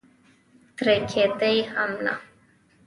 ترې 0.77 0.95
کېده 1.09 1.49
یې 1.55 1.59
هم 1.71 1.91
نه. 2.05 2.13